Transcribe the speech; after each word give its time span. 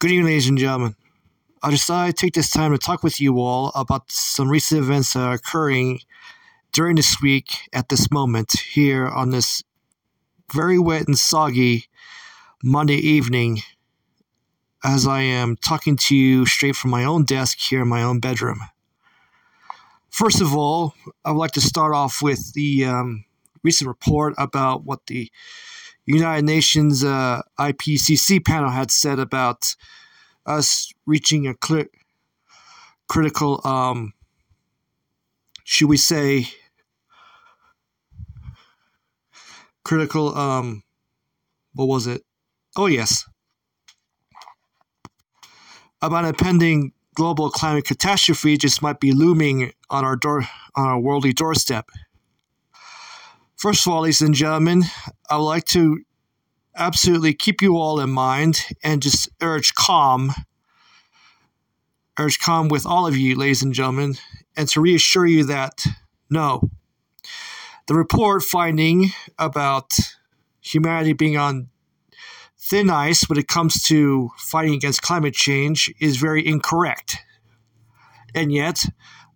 Good 0.00 0.12
evening, 0.12 0.26
ladies 0.26 0.48
and 0.48 0.56
gentlemen. 0.56 0.94
I 1.60 1.72
decided 1.72 2.16
to 2.16 2.20
take 2.24 2.34
this 2.34 2.50
time 2.50 2.70
to 2.70 2.78
talk 2.78 3.02
with 3.02 3.20
you 3.20 3.40
all 3.40 3.72
about 3.74 4.12
some 4.12 4.48
recent 4.48 4.80
events 4.80 5.12
that 5.12 5.22
are 5.24 5.32
occurring 5.32 5.98
during 6.70 6.94
this 6.94 7.20
week 7.20 7.68
at 7.72 7.88
this 7.88 8.08
moment 8.08 8.52
here 8.60 9.08
on 9.08 9.30
this 9.30 9.64
very 10.54 10.78
wet 10.78 11.08
and 11.08 11.18
soggy 11.18 11.86
Monday 12.62 12.94
evening 12.94 13.62
as 14.84 15.04
I 15.04 15.22
am 15.22 15.56
talking 15.56 15.96
to 15.96 16.14
you 16.14 16.46
straight 16.46 16.76
from 16.76 16.92
my 16.92 17.02
own 17.02 17.24
desk 17.24 17.58
here 17.58 17.82
in 17.82 17.88
my 17.88 18.04
own 18.04 18.20
bedroom. 18.20 18.60
First 20.10 20.40
of 20.40 20.54
all, 20.54 20.94
I 21.24 21.32
would 21.32 21.40
like 21.40 21.52
to 21.54 21.60
start 21.60 21.92
off 21.92 22.22
with 22.22 22.52
the 22.52 22.84
um, 22.84 23.24
recent 23.64 23.88
report 23.88 24.34
about 24.38 24.84
what 24.84 25.06
the 25.08 25.28
United 26.10 26.46
Nations 26.46 27.04
uh, 27.04 27.42
IPCC 27.60 28.42
panel 28.42 28.70
had 28.70 28.90
said 28.90 29.18
about 29.18 29.76
us 30.46 30.90
reaching 31.04 31.46
a 31.46 31.54
critical, 33.08 33.60
um, 33.66 34.14
should 35.64 35.90
we 35.90 35.98
say, 35.98 36.48
critical, 39.84 40.34
um, 40.34 40.82
what 41.74 41.88
was 41.88 42.06
it? 42.06 42.22
Oh, 42.74 42.86
yes. 42.86 43.28
About 46.00 46.24
a 46.24 46.32
pending 46.32 46.92
global 47.14 47.50
climate 47.50 47.84
catastrophe 47.84 48.56
just 48.56 48.80
might 48.80 48.98
be 48.98 49.12
looming 49.12 49.72
on 49.90 50.06
our 50.06 50.16
door 50.16 50.44
on 50.74 50.86
our 50.86 50.98
worldly 50.98 51.34
doorstep. 51.34 51.90
First 53.58 53.84
of 53.84 53.92
all, 53.92 54.02
ladies 54.02 54.20
and 54.20 54.36
gentlemen, 54.36 54.84
I 55.28 55.36
would 55.36 55.42
like 55.42 55.64
to 55.70 55.98
absolutely 56.76 57.34
keep 57.34 57.60
you 57.60 57.76
all 57.76 57.98
in 57.98 58.08
mind 58.08 58.64
and 58.84 59.02
just 59.02 59.28
urge 59.42 59.74
calm, 59.74 60.30
urge 62.20 62.38
calm 62.38 62.68
with 62.68 62.86
all 62.86 63.08
of 63.08 63.16
you, 63.16 63.34
ladies 63.34 63.64
and 63.64 63.74
gentlemen, 63.74 64.14
and 64.56 64.68
to 64.68 64.80
reassure 64.80 65.26
you 65.26 65.42
that 65.46 65.84
no, 66.30 66.70
the 67.88 67.96
report 67.96 68.44
finding 68.44 69.10
about 69.40 69.92
humanity 70.60 71.12
being 71.12 71.36
on 71.36 71.68
thin 72.56 72.88
ice 72.88 73.28
when 73.28 73.40
it 73.40 73.48
comes 73.48 73.82
to 73.88 74.30
fighting 74.38 74.74
against 74.74 75.02
climate 75.02 75.34
change 75.34 75.92
is 76.00 76.16
very 76.16 76.46
incorrect. 76.46 77.16
And 78.36 78.52
yet, 78.52 78.84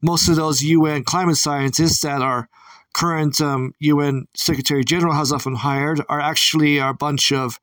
most 0.00 0.28
of 0.28 0.36
those 0.36 0.62
UN 0.62 1.02
climate 1.02 1.38
scientists 1.38 2.02
that 2.02 2.22
our 2.22 2.48
current 2.94 3.40
um, 3.40 3.74
UN 3.80 4.26
Secretary 4.34 4.84
General 4.84 5.14
has 5.14 5.32
often 5.32 5.54
hired 5.54 6.00
are 6.08 6.20
actually 6.20 6.78
a 6.78 6.92
bunch 6.92 7.32
of 7.32 7.58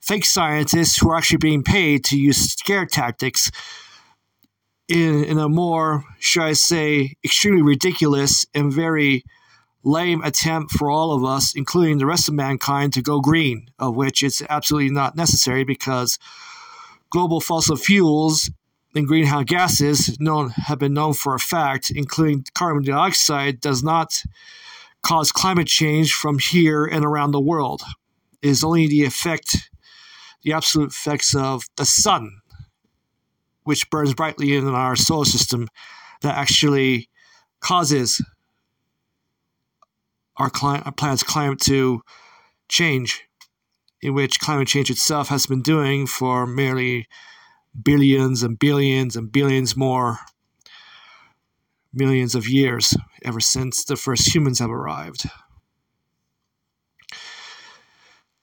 fake 0.00 0.24
scientists 0.24 0.98
who 0.98 1.10
are 1.10 1.16
actually 1.16 1.38
being 1.38 1.62
paid 1.62 2.04
to 2.04 2.18
use 2.18 2.52
scare 2.52 2.86
tactics 2.86 3.50
in, 4.88 5.24
in 5.24 5.38
a 5.38 5.48
more, 5.48 6.04
should 6.18 6.42
I 6.42 6.54
say, 6.54 7.14
extremely 7.24 7.62
ridiculous 7.62 8.44
and 8.54 8.72
very 8.72 9.24
lame 9.84 10.22
attempt 10.22 10.72
for 10.72 10.90
all 10.90 11.12
of 11.12 11.24
us, 11.24 11.54
including 11.54 11.98
the 11.98 12.06
rest 12.06 12.28
of 12.28 12.34
mankind, 12.34 12.92
to 12.94 13.02
go 13.02 13.20
green, 13.20 13.68
of 13.78 13.96
which 13.96 14.22
it's 14.22 14.42
absolutely 14.48 14.90
not 14.90 15.16
necessary 15.16 15.64
because 15.64 16.18
global 17.10 17.40
fossil 17.40 17.76
fuels 17.76 18.50
and 18.94 19.06
greenhouse 19.06 19.44
gases 19.44 20.18
known 20.20 20.50
have 20.50 20.78
been 20.78 20.94
known 20.94 21.14
for 21.14 21.34
a 21.34 21.38
fact, 21.38 21.90
including 21.94 22.44
carbon 22.54 22.84
dioxide, 22.84 23.60
does 23.60 23.82
not 23.82 24.22
cause 25.02 25.32
climate 25.32 25.66
change 25.66 26.12
from 26.12 26.38
here 26.38 26.84
and 26.84 27.04
around 27.04 27.30
the 27.30 27.40
world. 27.40 27.82
It 28.42 28.48
is 28.48 28.64
only 28.64 28.86
the 28.86 29.04
effect, 29.04 29.70
the 30.42 30.52
absolute 30.52 30.90
effects 30.90 31.34
of 31.34 31.64
the 31.76 31.84
sun, 31.84 32.40
which 33.64 33.88
burns 33.90 34.14
brightly 34.14 34.56
in 34.56 34.66
our 34.66 34.96
solar 34.96 35.24
system, 35.24 35.68
that 36.22 36.36
actually 36.36 37.08
causes 37.60 38.20
our, 40.36 40.50
cli- 40.50 40.82
our 40.84 40.92
planet's 40.92 41.22
climate 41.22 41.60
to 41.60 42.02
change, 42.68 43.24
in 44.02 44.14
which 44.14 44.40
climate 44.40 44.68
change 44.68 44.90
itself 44.90 45.28
has 45.28 45.46
been 45.46 45.62
doing 45.62 46.06
for 46.06 46.46
merely 46.46 47.06
billions 47.80 48.42
and 48.42 48.58
billions 48.58 49.16
and 49.16 49.30
billions 49.30 49.76
more 49.76 50.18
millions 51.92 52.34
of 52.34 52.48
years 52.48 52.96
ever 53.24 53.40
since 53.40 53.84
the 53.84 53.96
first 53.96 54.34
humans 54.34 54.58
have 54.58 54.70
arrived. 54.70 55.28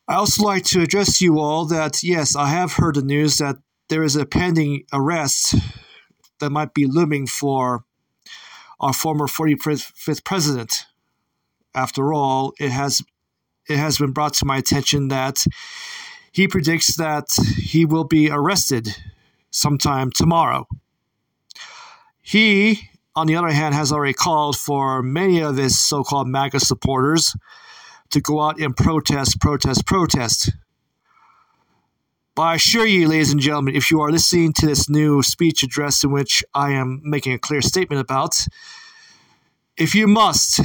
I 0.08 0.16
also 0.16 0.44
like 0.44 0.64
to 0.66 0.82
address 0.82 1.22
you 1.22 1.40
all 1.40 1.66
that 1.66 2.02
yes, 2.04 2.36
I 2.36 2.48
have 2.48 2.74
heard 2.74 2.96
the 2.96 3.02
news 3.02 3.38
that 3.38 3.58
there 3.90 4.04
is 4.04 4.16
a 4.16 4.26
pending 4.26 4.86
arrest 4.94 5.56
that 6.40 6.50
might 6.50 6.74
be 6.74 6.86
looming 6.86 7.28
for 7.28 7.84
our 8.80 8.94
former 8.94 9.28
45th 9.28 10.24
president. 10.24 10.86
After 11.74 12.14
all, 12.14 12.54
it 12.60 12.70
has 12.70 13.02
it 13.68 13.78
has 13.78 13.98
been 13.98 14.12
brought 14.12 14.34
to 14.36 14.46
my 14.46 14.58
attention 14.58 15.10
that 15.10 15.44
he 16.32 16.48
predicts 16.48 16.96
that 16.96 17.36
he 17.58 17.84
will 17.84 18.06
be 18.06 18.30
arrested 18.30 18.96
sometime 19.52 20.12
tomorrow. 20.12 20.68
He, 22.22 22.90
on 23.16 23.28
the 23.28 23.36
other 23.36 23.52
hand, 23.52 23.74
has 23.74 23.92
already 23.92 24.14
called 24.14 24.58
for 24.58 25.02
many 25.02 25.42
of 25.42 25.58
his 25.58 25.80
so 25.80 26.04
called 26.04 26.28
MAGA 26.28 26.60
supporters 26.60 27.36
to 28.10 28.22
go 28.22 28.42
out 28.42 28.60
and 28.60 28.76
protest, 28.76 29.40
protest, 29.40 29.86
protest. 29.86 30.52
But 32.36 32.42
I 32.44 32.56
assure 32.56 32.86
you, 32.86 33.08
ladies 33.08 33.32
and 33.32 33.42
gentlemen, 33.42 33.76
if 33.76 33.90
you 33.90 34.02
are 34.02 34.12
listening 34.12 34.54
to 34.54 34.66
this 34.68 34.90
new 34.90 35.24
speech 35.24 35.64
address 35.64 36.04
in 36.04 36.12
which 36.12 36.44
I 36.54 36.72
am 36.72 37.02
making 37.04 37.34
a 37.34 37.40
clear 37.40 37.62
statement 37.62 38.00
about, 38.00 38.46
if 39.76 39.96
you 39.96 40.06
must 40.06 40.62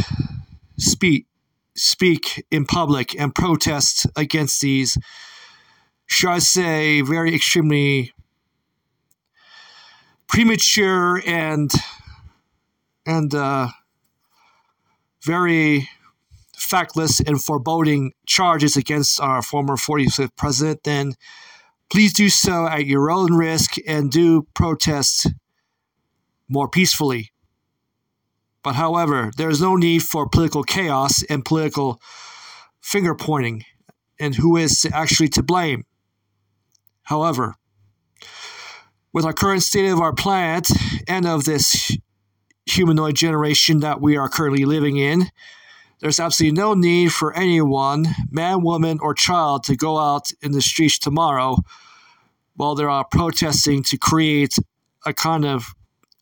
speak, 0.77 1.27
speak 1.75 2.45
in 2.51 2.67
public 2.67 3.19
and 3.19 3.35
protest 3.35 4.07
against 4.17 4.61
these, 4.61 4.99
should 6.07 6.31
I 6.31 6.41
say, 6.41 7.01
very 7.01 7.35
extremely 7.35 8.13
premature 10.33 11.23
and 11.27 11.71
and 13.05 13.35
uh, 13.35 13.69
very 15.23 15.89
factless 16.57 17.23
and 17.25 17.43
foreboding 17.43 18.13
charges 18.27 18.77
against 18.77 19.21
our 19.21 19.43
former 19.43 19.77
45th 19.77 20.35
president, 20.37 20.85
then 20.85 21.13
please 21.91 22.15
do 22.15 22.31
so 22.31 22.67
at 22.67 22.87
your 22.87 23.11
own 23.11 23.35
risk 23.35 23.75
and 23.87 24.11
do 24.11 24.47
protest 24.55 25.27
more 26.49 26.69
peacefully. 26.69 27.31
But 28.63 28.77
however, 28.77 29.33
there 29.37 29.51
is 29.51 29.61
no 29.61 29.77
need 29.77 30.03
for 30.03 30.29
political 30.29 30.63
chaos 30.63 31.23
and 31.25 31.45
political 31.45 32.01
finger 32.81 33.15
pointing 33.15 33.65
and 34.19 34.37
who 34.37 34.57
is 34.57 34.87
actually 34.95 35.29
to 35.29 35.43
blame. 35.43 35.85
However, 37.03 37.57
with 39.13 39.25
our 39.25 39.33
current 39.33 39.63
state 39.63 39.91
of 39.91 40.01
our 40.01 40.13
planet 40.13 40.69
and 41.07 41.27
of 41.27 41.45
this 41.45 41.97
humanoid 42.67 43.15
generation 43.15 43.81
that 43.81 44.01
we 44.01 44.17
are 44.17 44.29
currently 44.29 44.65
living 44.65 44.97
in, 44.97 45.31
there's 46.01 46.19
absolutely 46.19 46.59
no 46.59 46.75
need 46.75 47.13
for 47.13 47.33
anyone, 47.35 48.07
man, 48.31 48.63
woman, 48.63 48.99
or 49.01 49.15
child, 49.15 49.65
to 49.65 49.77
go 49.77 49.99
out 49.99 50.33
in 50.43 50.53
the 50.53 50.63
streets 50.63 50.99
tomorrow 50.99 51.59
while 52.57 52.75
they're 52.75 52.91
uh, 52.91 53.05
protesting 53.05 53.83
to 53.85 53.97
create 53.97 54.59
a 55.07 55.13
kind 55.13 55.45
of 55.45 55.75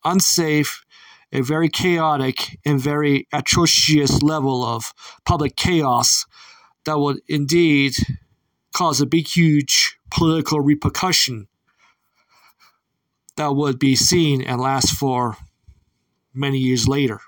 unsafe, 0.03 0.83
a 1.31 1.41
very 1.41 1.69
chaotic, 1.69 2.59
and 2.65 2.79
very 2.79 3.27
atrocious 3.33 4.21
level 4.21 4.63
of 4.63 4.93
public 5.25 5.55
chaos 5.55 6.25
that 6.85 6.99
would 6.99 7.19
indeed 7.27 7.95
cause 8.73 9.01
a 9.01 9.05
big, 9.05 9.27
huge 9.27 9.97
political 10.09 10.59
repercussion 10.61 11.47
that 13.41 13.55
would 13.55 13.79
be 13.79 13.95
seen 13.95 14.39
and 14.43 14.61
last 14.61 14.91
for 14.91 15.35
many 16.31 16.59
years 16.59 16.87
later. 16.87 17.19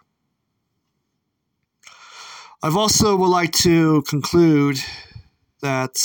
I've 2.62 2.77
also 2.77 3.15
would 3.15 3.30
like 3.30 3.51
to 3.63 4.04
conclude 4.04 4.77
that 5.63 5.95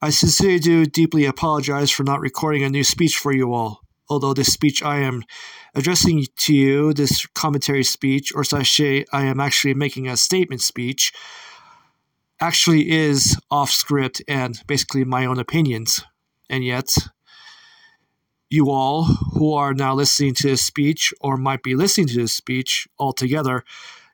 I 0.00 0.08
sincerely 0.08 0.60
do 0.60 0.86
deeply 0.86 1.26
apologize 1.26 1.90
for 1.90 2.04
not 2.04 2.20
recording 2.20 2.62
a 2.62 2.70
new 2.70 2.84
speech 2.84 3.18
for 3.18 3.34
you 3.34 3.52
all. 3.52 3.80
Although 4.08 4.32
this 4.32 4.50
speech 4.50 4.82
I 4.82 5.00
am 5.00 5.24
addressing 5.74 6.24
to 6.38 6.54
you, 6.54 6.94
this 6.94 7.26
commentary 7.34 7.84
speech, 7.84 8.32
or 8.34 8.44
sachet, 8.44 9.04
I 9.12 9.24
am 9.26 9.40
actually 9.40 9.74
making 9.74 10.08
a 10.08 10.16
statement 10.16 10.62
speech, 10.62 11.12
actually 12.40 12.90
is 12.90 13.36
off 13.50 13.70
script 13.70 14.22
and 14.26 14.58
basically 14.66 15.04
my 15.04 15.26
own 15.26 15.38
opinions. 15.38 16.02
And 16.48 16.64
yet, 16.64 16.96
you 18.54 18.70
all 18.70 19.04
who 19.04 19.52
are 19.52 19.74
now 19.74 19.94
listening 19.94 20.34
to 20.34 20.48
this 20.48 20.62
speech 20.62 21.12
or 21.20 21.36
might 21.36 21.62
be 21.62 21.74
listening 21.74 22.06
to 22.08 22.16
this 22.16 22.32
speech 22.32 22.88
altogether, 22.98 23.64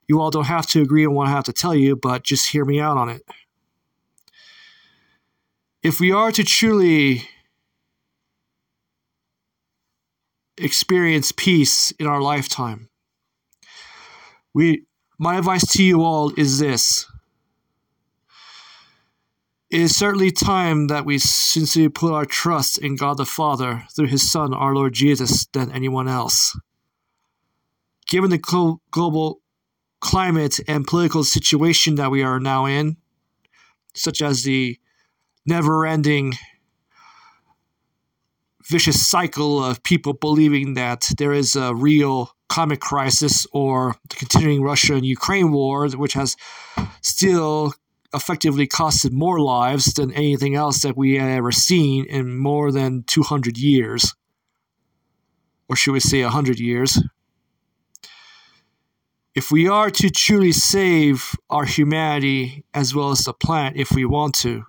you 0.09 0.21
all 0.21 0.31
don't 0.31 0.47
have 0.47 0.67
to 0.69 0.83
agree 0.83 1.07
on 1.07 1.15
what 1.15 1.29
I 1.29 1.31
have 1.31 1.45
to 1.45 1.53
tell 1.53 1.75
you, 1.75 1.95
but 1.95 2.25
just 2.25 2.49
hear 2.49 2.65
me 2.65 2.81
out 2.81 2.97
on 2.97 3.09
it. 3.09 3.23
If 5.83 6.01
we 6.01 6.11
are 6.11 6.33
to 6.33 6.43
truly 6.43 7.29
experience 10.59 11.33
peace 11.33 11.91
in 11.93 12.07
our 12.07 12.21
lifetime, 12.21 12.89
we, 14.53 14.85
my 15.19 15.39
advice 15.39 15.67
to 15.75 15.83
you 15.83 16.03
all 16.03 16.33
is 16.37 16.59
this 16.59 17.07
it 19.70 19.82
is 19.82 19.96
certainly 19.96 20.32
time 20.32 20.88
that 20.88 21.05
we 21.05 21.19
sincerely 21.19 21.88
put 21.88 22.12
our 22.12 22.26
trust 22.26 22.76
in 22.78 22.96
God 22.96 23.19
the 23.19 23.25
Father 23.25 23.84
through 23.94 24.08
His 24.08 24.28
Son, 24.28 24.52
our 24.52 24.75
Lord 24.75 24.94
Jesus, 24.94 25.46
than 25.52 25.70
anyone 25.70 26.08
else. 26.08 26.58
Given 28.08 28.31
the 28.31 28.78
global 28.90 29.40
climate 30.00 30.58
and 30.67 30.88
political 30.88 31.22
situation 31.22 31.94
that 31.94 32.11
we 32.11 32.25
are 32.25 32.40
now 32.40 32.67
in, 32.67 32.96
such 33.94 34.20
as 34.20 34.43
the 34.43 34.76
never 35.46 35.87
ending 35.87 36.34
vicious 38.69 39.06
cycle 39.06 39.62
of 39.62 39.84
people 39.84 40.14
believing 40.14 40.75
that 40.75 41.12
there 41.17 41.32
is 41.32 41.55
a 41.55 41.76
real 41.76 42.32
climate 42.49 42.81
crisis 42.81 43.46
or 43.52 43.94
the 44.08 44.17
continuing 44.17 44.62
Russia 44.62 44.94
and 44.94 45.06
Ukraine 45.06 45.52
war, 45.52 45.88
which 45.90 46.14
has 46.14 46.37
still 47.02 47.72
effectively 48.12 48.67
costed 48.67 49.12
more 49.12 49.41
lives 49.41 49.93
than 49.95 50.12
anything 50.12 50.55
else 50.55 50.83
that 50.83 50.97
we 50.97 51.17
have 51.17 51.29
ever 51.29 51.53
seen 51.53 52.05
in 52.07 52.37
more 52.37 52.73
than 52.73 53.05
200 53.05 53.57
years. 53.57 54.15
Or 55.69 55.77
should 55.77 55.93
we 55.93 56.01
say 56.01 56.23
100 56.23 56.59
years? 56.59 57.01
If 59.35 59.53
we 59.53 59.69
are 59.69 59.91
to 59.91 60.11
truly 60.11 60.51
save 60.51 61.37
our 61.49 61.65
humanity 61.65 62.65
as 62.75 62.95
well 62.95 63.11
as 63.11 63.21
the 63.21 63.33
planet, 63.33 63.75
if 63.77 63.93
we 63.93 64.05
want 64.05 64.35
to, 64.37 64.65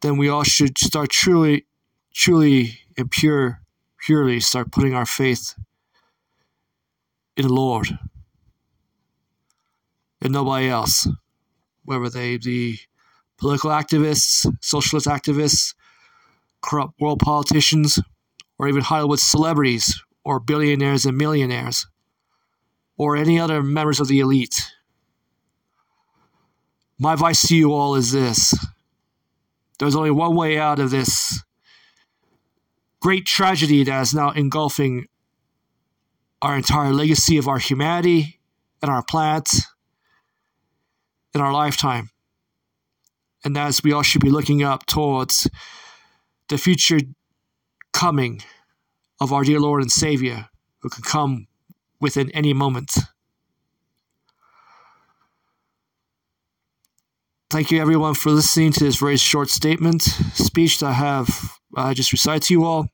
then 0.00 0.16
we 0.16 0.28
all 0.28 0.42
should 0.42 0.76
start 0.76 1.10
truly, 1.10 1.66
truly 2.12 2.80
and 2.98 3.08
pure, 3.10 3.60
purely 4.04 4.40
start 4.40 4.72
putting 4.72 4.94
our 4.94 5.06
faith 5.06 5.54
in 7.36 7.46
the 7.46 7.52
Lord 7.52 7.96
and 10.20 10.32
nobody 10.32 10.68
else, 10.68 11.06
whether 11.86 12.10
they 12.10 12.36
be 12.36 12.80
political 13.38 13.70
activists, 13.70 14.46
socialist 14.60 15.06
activists, 15.06 15.74
corrupt 16.60 17.00
world 17.00 17.20
politicians, 17.20 17.98
or 18.58 18.68
even 18.68 18.82
Hollywood 18.82 19.20
celebrities 19.20 20.02
or 20.24 20.40
billionaires 20.40 21.06
and 21.06 21.16
millionaires, 21.16 21.86
or 22.96 23.16
any 23.16 23.38
other 23.38 23.62
members 23.62 24.00
of 24.00 24.08
the 24.08 24.20
elite. 24.20 24.72
My 26.98 27.12
advice 27.12 27.46
to 27.48 27.56
you 27.56 27.72
all 27.72 27.94
is 27.94 28.12
this 28.12 28.54
there's 29.78 29.96
only 29.96 30.10
one 30.10 30.34
way 30.34 30.58
out 30.58 30.78
of 30.78 30.90
this 30.90 31.42
great 33.00 33.26
tragedy 33.26 33.84
that 33.84 34.00
is 34.00 34.14
now 34.14 34.30
engulfing 34.30 35.06
our 36.40 36.56
entire 36.56 36.92
legacy 36.92 37.36
of 37.36 37.46
our 37.46 37.58
humanity 37.58 38.40
and 38.82 38.90
our 38.90 39.02
planet 39.02 39.48
in 41.36 41.42
our 41.42 41.52
lifetime. 41.52 42.10
And 43.44 43.56
is 43.56 43.82
we 43.84 43.92
all 43.92 44.02
should 44.02 44.22
be 44.22 44.30
looking 44.30 44.62
up 44.62 44.86
towards 44.86 45.48
the 46.48 46.58
future 46.58 46.98
coming 47.92 48.42
of 49.20 49.32
our 49.32 49.44
dear 49.44 49.60
Lord 49.60 49.82
and 49.82 49.90
Savior 49.90 50.48
who 50.80 50.88
can 50.88 51.02
come 51.02 51.46
within 52.00 52.30
any 52.30 52.52
moment. 52.52 52.92
Thank 57.50 57.70
you, 57.70 57.80
everyone, 57.80 58.14
for 58.14 58.30
listening 58.30 58.72
to 58.72 58.84
this 58.84 58.96
very 58.96 59.16
short 59.16 59.50
statement, 59.50 60.02
speech 60.02 60.80
that 60.80 60.86
I 60.86 60.92
have 60.94 61.58
uh, 61.76 61.94
just 61.94 62.12
recited 62.12 62.42
to 62.44 62.54
you 62.54 62.64
all. 62.64 62.88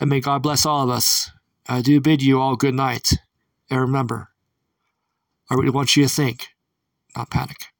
And 0.00 0.08
may 0.08 0.20
God 0.20 0.42
bless 0.42 0.64
all 0.64 0.84
of 0.84 0.90
us. 0.90 1.30
I 1.68 1.82
do 1.82 2.00
bid 2.00 2.22
you 2.22 2.40
all 2.40 2.56
good 2.56 2.74
night. 2.74 3.12
And 3.70 3.80
remember, 3.80 4.30
I 5.50 5.54
really 5.54 5.70
want 5.70 5.96
you 5.96 6.04
to 6.04 6.08
think, 6.08 6.48
not 7.16 7.30
panic. 7.30 7.75